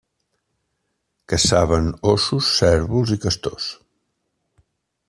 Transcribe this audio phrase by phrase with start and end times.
[1.33, 3.71] Caçaven óssos, cérvols i castors.